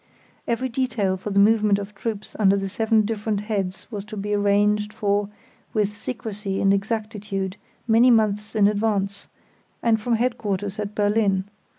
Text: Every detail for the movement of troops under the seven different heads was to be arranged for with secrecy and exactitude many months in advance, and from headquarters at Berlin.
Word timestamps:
Every 0.47 0.67
detail 0.67 1.15
for 1.15 1.29
the 1.29 1.37
movement 1.37 1.77
of 1.77 1.93
troops 1.93 2.35
under 2.39 2.57
the 2.57 2.67
seven 2.67 3.05
different 3.05 3.41
heads 3.41 3.85
was 3.91 4.03
to 4.05 4.17
be 4.17 4.33
arranged 4.33 4.91
for 4.95 5.29
with 5.75 5.93
secrecy 5.93 6.59
and 6.59 6.73
exactitude 6.73 7.55
many 7.87 8.09
months 8.09 8.55
in 8.55 8.67
advance, 8.67 9.27
and 9.83 10.01
from 10.01 10.15
headquarters 10.15 10.79
at 10.79 10.95
Berlin. 10.95 11.43